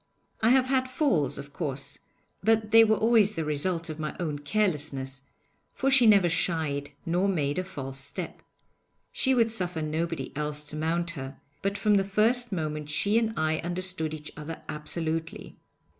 [0.41, 1.99] I have had falls, of course,
[2.43, 5.21] but they were always the result of my own carelessness,
[5.75, 8.41] for she never shied nor made a false step.
[9.11, 13.37] She would suffer nobody else to mount her, but from the first moment she and
[13.37, 15.59] I understood each other absolutely.